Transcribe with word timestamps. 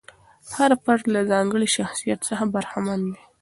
هر 0.57 0.71
فرد 0.83 1.03
له 1.15 1.21
ځانګړي 1.31 1.67
شخصیت 1.77 2.19
څخه 2.29 2.43
برخمن 2.53 2.99
دی. 3.13 3.23